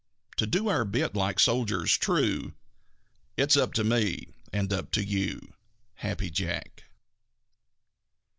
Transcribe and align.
To 0.37 0.47
do 0.47 0.67
our 0.67 0.83
bit 0.83 1.13
like 1.13 1.39
soldiers 1.39 1.95
true 1.95 2.53
It's 3.37 3.55
up 3.55 3.71
to 3.75 3.83
me 3.83 4.29
and 4.51 4.73
up 4.73 4.89
to 4.93 5.05
you. 5.05 5.53
_Happy 6.01 6.31
Jack. 6.31 6.85